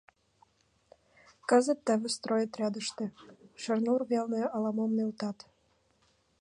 Кызыт 1.49 1.79
теве 1.85 2.07
стройотрядыште, 2.15 3.05
Шернур 3.61 4.01
велне 4.11 4.43
ала-мом 4.55 4.91
нӧлтат. 4.97 5.37